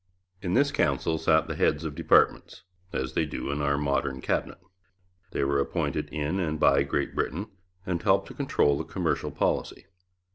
[0.41, 4.57] In this Council sat the heads of departments, as they do in our modern Cabinet.
[5.29, 7.51] They were appointed in and by Great Britain,
[7.85, 9.85] and helped to control the commercial policy.